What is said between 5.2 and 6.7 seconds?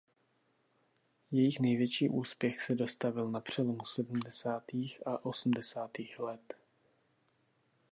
osmdesátých let.